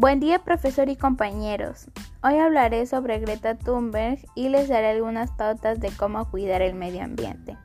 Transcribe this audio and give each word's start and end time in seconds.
Buen 0.00 0.20
día 0.20 0.38
profesor 0.38 0.88
y 0.88 0.94
compañeros. 0.94 1.88
Hoy 2.22 2.38
hablaré 2.38 2.86
sobre 2.86 3.18
Greta 3.18 3.56
Thunberg 3.56 4.20
y 4.36 4.48
les 4.48 4.68
daré 4.68 4.90
algunas 4.90 5.32
pautas 5.32 5.80
de 5.80 5.90
cómo 5.90 6.30
cuidar 6.30 6.62
el 6.62 6.76
medio 6.76 7.02
ambiente. 7.02 7.56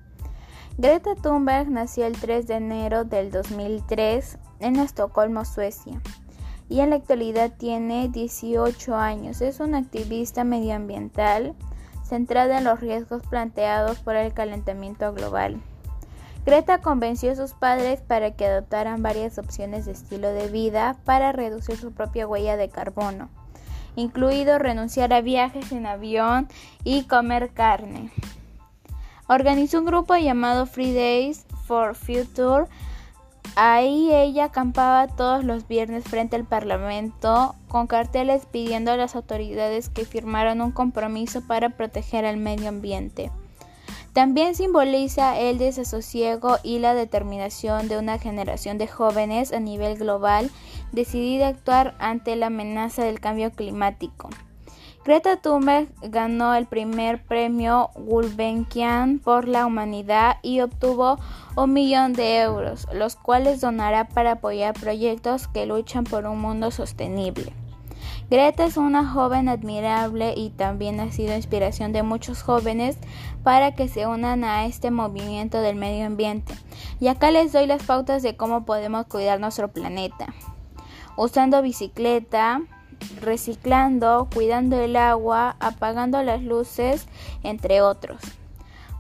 Greta 0.79 1.13
Thunberg 1.13 1.69
nació 1.69 2.07
el 2.07 2.19
3 2.19 2.47
de 2.47 2.55
enero 2.55 3.03
del 3.03 3.29
2003 3.29 4.39
en 4.61 4.77
Estocolmo, 4.77 5.45
Suecia, 5.45 6.01
y 6.69 6.79
en 6.79 6.89
la 6.89 6.95
actualidad 6.95 7.51
tiene 7.55 8.09
18 8.09 8.95
años. 8.95 9.39
Es 9.41 9.59
una 9.59 9.77
activista 9.77 10.43
medioambiental 10.43 11.53
centrada 12.03 12.57
en 12.57 12.63
los 12.63 12.79
riesgos 12.79 13.21
planteados 13.27 13.99
por 13.99 14.15
el 14.15 14.33
calentamiento 14.33 15.13
global. 15.13 15.61
Greta 16.45 16.79
convenció 16.79 17.31
a 17.31 17.35
sus 17.35 17.53
padres 17.53 18.01
para 18.01 18.31
que 18.31 18.45
adoptaran 18.45 19.01
varias 19.01 19.37
opciones 19.37 19.85
de 19.85 19.93
estilo 19.93 20.27
de 20.33 20.49
vida 20.49 20.97
para 21.05 21.31
reducir 21.31 21.77
su 21.77 21.93
propia 21.93 22.27
huella 22.27 22.57
de 22.57 22.67
carbono, 22.67 23.29
incluido 23.95 24.59
renunciar 24.59 25.13
a 25.13 25.21
viajes 25.21 25.71
en 25.71 25.85
avión 25.85 26.49
y 26.83 27.03
comer 27.03 27.51
carne. 27.53 28.11
Organizó 29.27 29.79
un 29.79 29.85
grupo 29.85 30.17
llamado 30.17 30.65
Free 30.65 30.93
Days 30.93 31.45
for 31.65 31.95
Future. 31.95 32.65
Ahí 33.55 34.13
ella 34.13 34.45
acampaba 34.45 35.07
todos 35.07 35.45
los 35.45 35.65
viernes 35.69 36.03
frente 36.03 36.35
al 36.35 36.43
Parlamento 36.43 37.55
con 37.69 37.87
carteles 37.87 38.45
pidiendo 38.47 38.91
a 38.91 38.97
las 38.97 39.15
autoridades 39.15 39.87
que 39.87 40.03
firmaran 40.03 40.59
un 40.59 40.71
compromiso 40.71 41.41
para 41.47 41.69
proteger 41.69 42.25
al 42.25 42.35
medio 42.35 42.67
ambiente. 42.67 43.31
También 44.13 44.53
simboliza 44.53 45.39
el 45.39 45.57
desasosiego 45.57 46.57
y 46.61 46.77
la 46.77 46.93
determinación 46.93 47.87
de 47.87 47.97
una 47.97 48.19
generación 48.19 48.77
de 48.77 48.87
jóvenes 48.87 49.51
a 49.51 49.59
nivel 49.59 49.97
global 49.97 50.51
decidida 50.91 51.47
a 51.47 51.49
actuar 51.49 51.95
ante 51.97 52.35
la 52.35 52.47
amenaza 52.47 53.03
del 53.03 53.19
cambio 53.19 53.51
climático. 53.51 54.29
Greta 55.03 55.37
Thunberg 55.37 55.89
ganó 56.01 56.53
el 56.53 56.67
primer 56.67 57.23
premio 57.23 57.89
Gulbenkian 57.95 59.19
por 59.19 59.47
la 59.47 59.65
humanidad 59.65 60.37
y 60.43 60.61
obtuvo 60.61 61.17
un 61.57 61.73
millón 61.73 62.13
de 62.13 62.39
euros, 62.39 62.87
los 62.93 63.15
cuales 63.15 63.59
donará 63.61 64.07
para 64.07 64.33
apoyar 64.33 64.75
proyectos 64.79 65.47
que 65.47 65.65
luchan 65.65 66.05
por 66.05 66.25
un 66.25 66.39
mundo 66.39 66.69
sostenible. 66.69 67.51
Greta 68.29 68.65
es 68.65 68.77
una 68.77 69.07
joven 69.07 69.49
admirable 69.49 70.33
y 70.35 70.49
también 70.49 70.99
ha 70.99 71.11
sido 71.11 71.35
inspiración 71.35 71.91
de 71.93 72.03
muchos 72.03 72.41
jóvenes 72.41 72.97
para 73.43 73.75
que 73.75 73.87
se 73.87 74.07
unan 74.07 74.43
a 74.43 74.65
este 74.65 74.91
movimiento 74.91 75.61
del 75.61 75.75
medio 75.75 76.05
ambiente. 76.05 76.55
Y 76.99 77.07
acá 77.07 77.31
les 77.31 77.51
doy 77.51 77.67
las 77.67 77.83
pautas 77.83 78.23
de 78.23 78.35
cómo 78.35 78.65
podemos 78.65 79.05
cuidar 79.05 79.39
nuestro 79.39 79.71
planeta. 79.71 80.33
Usando 81.15 81.61
bicicleta, 81.61 82.61
reciclando, 83.21 84.27
cuidando 84.33 84.79
el 84.79 84.95
agua, 84.95 85.55
apagando 85.59 86.23
las 86.23 86.41
luces, 86.41 87.07
entre 87.43 87.81
otros. 87.81 88.21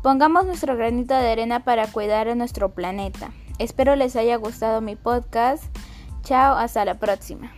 Pongamos 0.03 0.45
nuestro 0.45 0.75
granito 0.75 1.13
de 1.13 1.31
arena 1.31 1.63
para 1.63 1.87
cuidar 1.87 2.27
a 2.27 2.35
nuestro 2.35 2.73
planeta. 2.73 3.31
Espero 3.57 3.95
les 3.95 4.15
haya 4.15 4.35
gustado 4.35 4.81
mi 4.81 4.95
podcast. 4.95 5.63
Chao, 6.23 6.55
hasta 6.55 6.83
la 6.85 6.95
próxima. 6.95 7.51